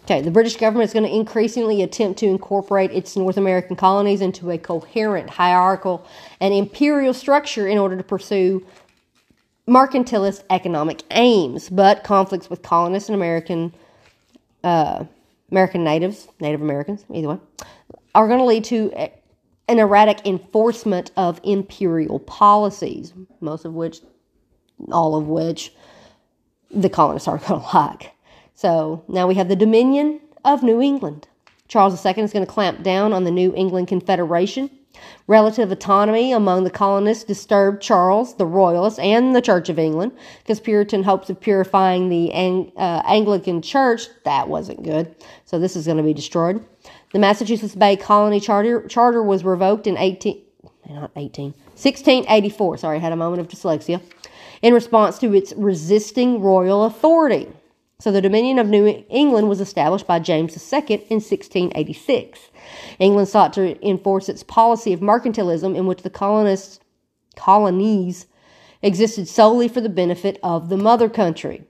[0.05, 4.21] Okay, the British government is going to increasingly attempt to incorporate its North American colonies
[4.21, 6.05] into a coherent, hierarchical,
[6.41, 8.67] and imperial structure in order to pursue
[9.69, 11.69] mercantilist economic aims.
[11.69, 13.73] But conflicts with colonists and American
[14.65, 15.05] uh,
[15.51, 17.39] American natives, Native Americans, either way,
[18.15, 18.93] are going to lead to
[19.69, 24.01] an erratic enforcement of imperial policies, most of which,
[24.91, 25.73] all of which,
[26.71, 28.13] the colonists aren't going to like.
[28.55, 31.29] So now we have the Dominion of New England.
[31.69, 34.71] Charles II is going to clamp down on the New England Confederation.
[35.27, 40.13] Relative autonomy among the colonists disturbed Charles, the Royalists, and the Church of England
[40.43, 45.15] because Puritan hopes of purifying the Ang- uh, Anglican Church, that wasn't good.
[45.45, 46.65] So this is going to be destroyed.
[47.13, 50.43] The Massachusetts Bay Colony Charter, charter was revoked in 18,
[50.89, 52.79] not 18, 1684.
[52.79, 54.01] Sorry, I had a moment of dyslexia.
[54.63, 57.49] In response to its resisting royal authority.
[58.01, 62.39] So the Dominion of New England was established by James II in 1686.
[62.99, 66.81] England sought to enforce its policy of mercantilism in which the colonists
[67.37, 68.27] colonies
[68.83, 71.65] existed solely for the benefit of the mother country.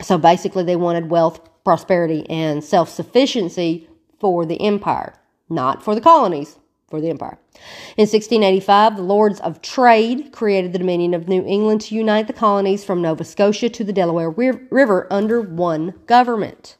[0.00, 3.88] So basically they wanted wealth, prosperity and self-sufficiency
[4.20, 5.14] for the empire,
[5.48, 6.58] not for the colonies
[6.88, 7.38] for the empire.
[7.96, 12.32] In 1685, the Lords of Trade created the Dominion of New England to unite the
[12.32, 16.76] colonies from Nova Scotia to the Delaware River under one government.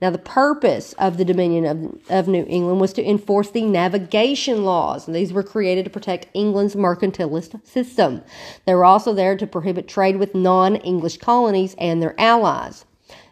[0.00, 4.64] Now, the purpose of the Dominion of, of New England was to enforce the navigation
[4.64, 5.06] laws.
[5.06, 8.22] And these were created to protect England's mercantilist system.
[8.64, 12.84] They were also there to prohibit trade with non English colonies and their allies.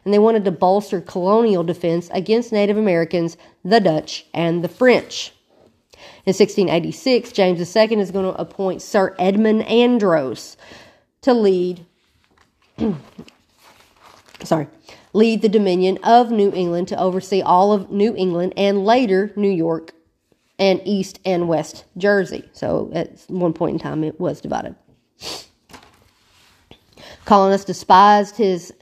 [0.05, 5.33] And they wanted to bolster colonial defense against Native Americans, the Dutch, and the French.
[6.25, 10.57] In 1686, James II is going to appoint Sir Edmund Andros
[11.23, 11.87] to lead
[14.43, 14.69] sorry,
[15.13, 19.51] lead the Dominion of New England to oversee all of New England and later New
[19.51, 19.93] York
[20.59, 22.49] and East and West Jersey.
[22.53, 24.75] So at one point in time, it was divided.
[27.25, 28.73] Colonists despised his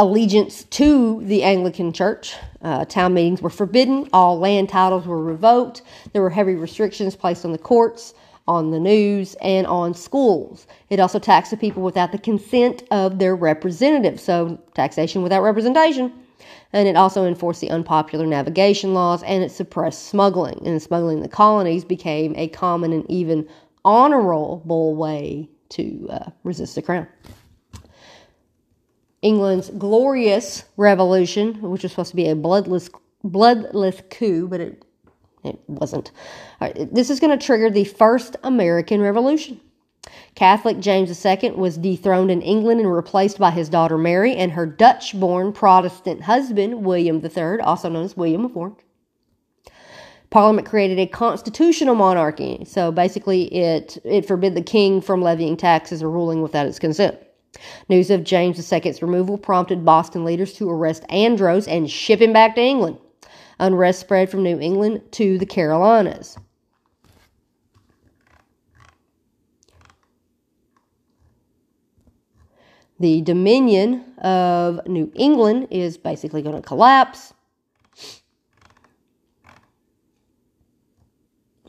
[0.00, 2.34] allegiance to the Anglican Church.
[2.62, 4.08] Uh, town meetings were forbidden.
[4.14, 5.82] All land titles were revoked.
[6.14, 8.14] There were heavy restrictions placed on the courts,
[8.48, 10.66] on the news, and on schools.
[10.88, 14.22] It also taxed the people without the consent of their representatives.
[14.22, 16.10] So, taxation without representation.
[16.72, 20.66] And it also enforced the unpopular navigation laws and it suppressed smuggling.
[20.66, 23.46] And smuggling in the colonies became a common and even
[23.84, 27.06] honorable way to uh, resist the crown.
[29.22, 32.88] England's glorious revolution, which was supposed to be a bloodless
[33.22, 34.84] bloodless coup, but it
[35.44, 36.10] it wasn't.
[36.92, 39.60] This is going to trigger the first American Revolution.
[40.34, 44.66] Catholic James II was dethroned in England and replaced by his daughter Mary and her
[44.66, 48.78] Dutch born Protestant husband, William III, also known as William of Orange.
[50.30, 56.02] Parliament created a constitutional monarchy, so basically it, it forbid the king from levying taxes
[56.02, 57.18] or ruling without his consent.
[57.88, 62.54] News of James II's removal prompted Boston leaders to arrest Andros and ship him back
[62.54, 62.98] to England.
[63.58, 66.38] Unrest spread from New England to the Carolinas.
[72.98, 77.32] The Dominion of New England is basically going to collapse.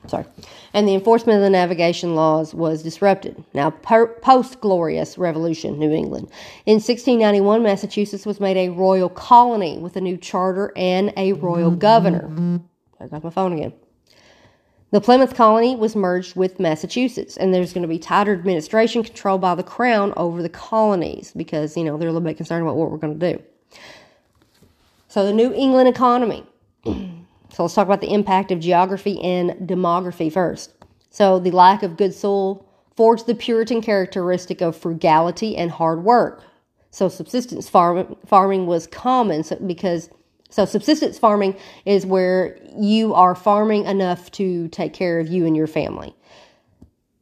[0.08, 0.26] Sorry,
[0.74, 3.44] and the enforcement of the navigation laws was disrupted.
[3.54, 6.30] Now, post Glorious Revolution, New England.
[6.66, 11.72] In 1691, Massachusetts was made a royal colony with a new charter and a royal
[11.72, 12.62] governor.
[13.00, 13.74] I got my phone again.
[14.92, 19.38] The Plymouth colony was merged with Massachusetts, and there's going to be tighter administration control
[19.38, 22.76] by the crown over the colonies because, you know, they're a little bit concerned about
[22.76, 23.42] what we're going to do.
[25.08, 26.46] So, the New England economy.
[27.52, 30.74] So let's talk about the impact of geography and demography first.
[31.10, 36.44] So the lack of good soil forged the Puritan characteristic of frugality and hard work.
[36.92, 40.10] So subsistence farm, farming was common because
[40.50, 45.56] so subsistence farming is where you are farming enough to take care of you and
[45.56, 46.14] your family.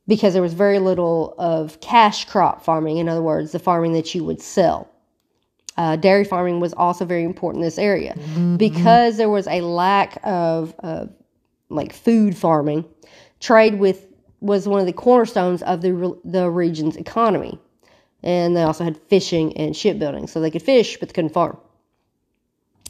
[0.07, 4.15] Because there was very little of cash crop farming, in other words, the farming that
[4.15, 4.89] you would sell.
[5.79, 8.57] Uh, dairy farming was also very important in this area mm-hmm.
[8.57, 11.05] because there was a lack of uh,
[11.69, 12.83] like food farming.
[13.39, 14.05] Trade with
[14.41, 17.57] was one of the cornerstones of the the region's economy,
[18.23, 21.57] and they also had fishing and shipbuilding, so they could fish but they couldn't farm.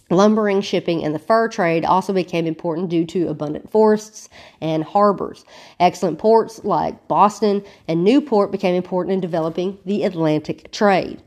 [0.10, 4.30] Lumbering, shipping, and the fur trade also became important due to abundant forests
[4.62, 5.46] and harbors.
[5.80, 11.22] Excellent ports like Boston and Newport became important in developing the Atlantic trade.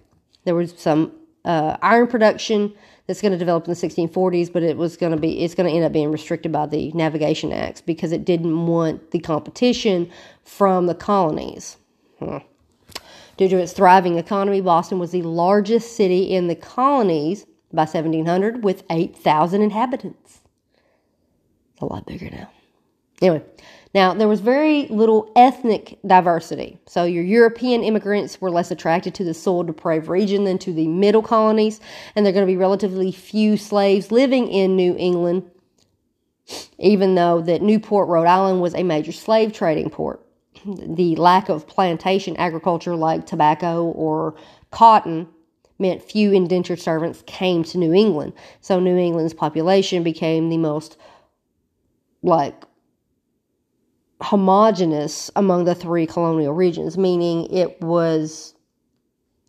[0.44, 1.12] There was some
[1.44, 2.72] uh, iron production
[3.06, 5.68] that's going to develop in the 1640s, but it was going to be it's going
[5.68, 10.10] to end up being restricted by the Navigation Acts because it didn't want the competition
[10.44, 11.76] from the colonies.
[12.18, 12.40] Huh.
[13.36, 18.62] Due to its thriving economy, Boston was the largest city in the colonies by 1700
[18.62, 20.40] with 8,000 inhabitants.
[21.72, 22.50] It's a lot bigger now.
[23.20, 23.42] Anyway,
[23.94, 26.78] now there was very little ethnic diversity.
[26.86, 30.88] So your European immigrants were less attracted to the soil depraved region than to the
[30.88, 31.80] middle colonies,
[32.14, 35.50] and there are going to be relatively few slaves living in New England,
[36.78, 40.24] even though that Newport, Rhode Island was a major slave trading port.
[40.64, 44.36] The lack of plantation agriculture like tobacco or
[44.70, 45.28] cotton
[45.78, 48.32] meant few indentured servants came to New England.
[48.60, 50.96] So New England's population became the most
[52.22, 52.64] like
[54.22, 58.54] homogenous among the three colonial regions, meaning it was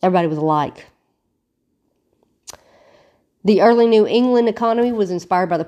[0.01, 0.87] everybody was alike.
[3.45, 5.65] The early New England economy was inspired by the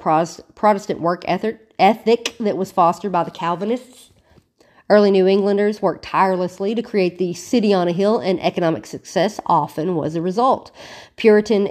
[0.56, 4.12] Protestant work ethic that was fostered by the Calvinists.
[4.90, 9.40] Early New Englanders worked tirelessly to create the city on a hill, and economic success
[9.46, 10.72] often was a result.
[11.16, 11.68] Puritan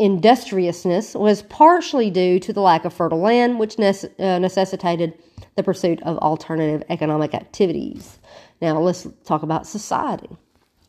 [0.00, 5.12] industriousness was partially due to the lack of fertile land, which uh, necessitated
[5.56, 8.18] the pursuit of alternative economic activities.
[8.62, 10.30] Now, let's talk about society.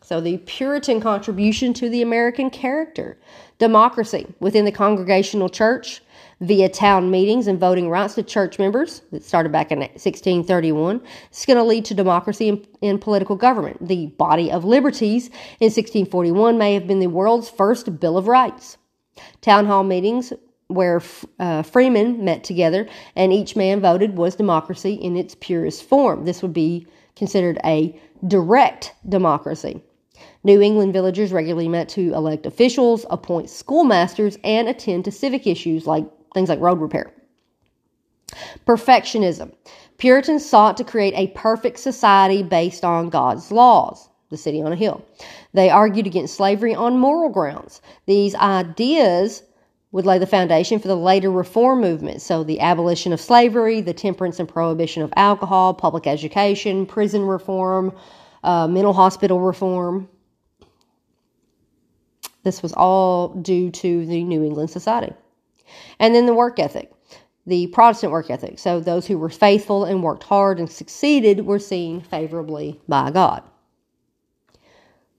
[0.01, 3.17] So, the Puritan contribution to the American character,
[3.59, 6.01] democracy within the Congregational Church,
[6.39, 11.01] via town meetings and voting rights to church members that started back in 1631.
[11.29, 13.87] It's going to lead to democracy in, in, political government.
[13.87, 15.27] The Body of Liberties
[15.59, 18.77] in 1641 may have been the world's first Bill of Rights.
[19.41, 20.33] Town hall meetings
[20.67, 21.01] where
[21.39, 26.25] uh, freemen met together and each man voted was democracy in its purest form.
[26.25, 29.81] This would be considered a direct democracy.
[30.43, 35.85] New England villagers regularly met to elect officials, appoint schoolmasters, and attend to civic issues
[35.85, 37.13] like things like road repair.
[38.65, 39.53] Perfectionism.
[39.97, 44.75] Puritans sought to create a perfect society based on God's laws, the city on a
[44.75, 45.05] hill.
[45.53, 47.81] They argued against slavery on moral grounds.
[48.07, 49.43] These ideas
[49.91, 52.21] would lay the foundation for the later reform movement.
[52.21, 57.93] So, the abolition of slavery, the temperance and prohibition of alcohol, public education, prison reform,
[58.43, 60.07] uh, mental hospital reform.
[62.43, 65.13] This was all due to the New England Society.
[65.99, 66.91] And then the work ethic,
[67.45, 68.59] the Protestant work ethic.
[68.59, 73.43] So those who were faithful and worked hard and succeeded were seen favorably by God.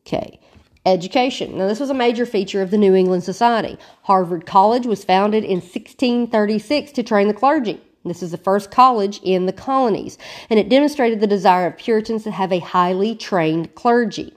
[0.06, 0.38] Okay.
[0.84, 1.58] Education.
[1.58, 3.78] Now, this was a major feature of the New England Society.
[4.02, 7.80] Harvard College was founded in 1636 to train the clergy.
[8.04, 10.18] This is the first college in the colonies,
[10.50, 14.34] and it demonstrated the desire of Puritans to have a highly trained clergy.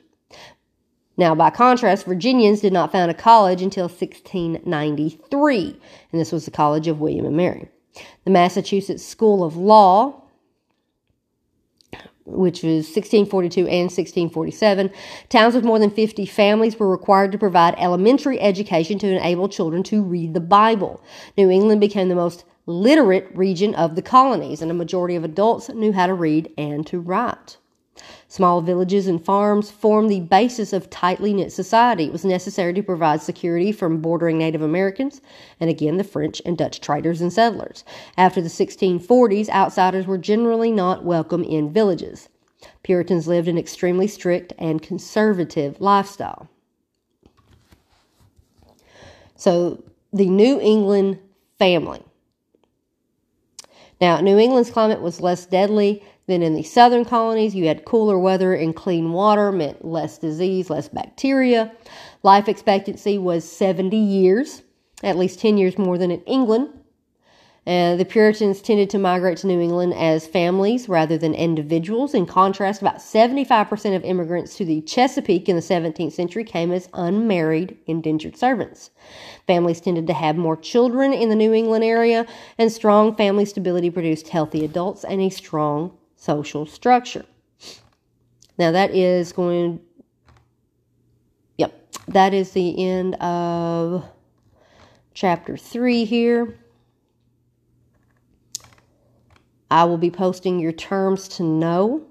[1.18, 5.80] Now, by contrast, Virginians did not found a college until 1693,
[6.12, 7.70] and this was the College of William and Mary.
[8.26, 10.22] The Massachusetts School of Law,
[12.26, 14.92] which was 1642 and 1647,
[15.30, 19.84] towns with more than 50 families were required to provide elementary education to enable children
[19.84, 21.02] to read the Bible.
[21.38, 25.70] New England became the most literate region of the colonies, and a majority of adults
[25.70, 27.58] knew how to read and to write.
[28.28, 32.06] Small villages and farms formed the basis of tightly knit society.
[32.06, 35.22] It was necessary to provide security from bordering Native Americans
[35.60, 37.84] and again the French and Dutch traders and settlers.
[38.18, 42.30] After the 1640s, outsiders were generally not welcome in villages.
[42.82, 46.50] Puritans lived an extremely strict and conservative lifestyle.
[49.36, 51.20] So, the New England
[51.60, 52.02] family.
[54.02, 58.18] Now, New England's climate was less deadly then in the southern colonies, you had cooler
[58.18, 61.72] weather and clean water, meant less disease, less bacteria.
[62.24, 64.64] Life expectancy was 70 years,
[65.04, 66.70] at least 10 years more than in England.
[67.68, 72.14] Uh, the Puritans tended to migrate to New England as families rather than individuals.
[72.14, 76.90] In contrast, about 75% of immigrants to the Chesapeake in the 17th century came as
[76.94, 78.92] unmarried indentured servants.
[79.48, 82.28] Families tended to have more children in the New England area,
[82.60, 85.92] and strong family stability produced healthy adults and a strong
[86.26, 87.24] social structure.
[88.58, 89.80] Now that is going,
[91.58, 94.04] yep, that is the end of
[95.14, 96.58] chapter 3 here.
[99.70, 102.08] I will be posting your terms to know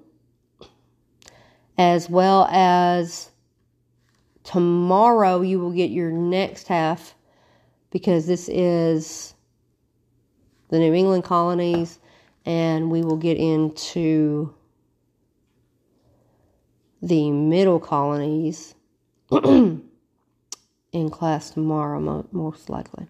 [1.77, 3.31] as well as
[4.43, 7.15] tomorrow you will get your next half
[7.91, 9.33] because this is
[10.69, 11.99] the New England colonies
[12.45, 14.53] and we will get into
[17.01, 18.75] the middle colonies
[19.31, 19.81] in
[21.11, 23.07] class tomorrow, most likely.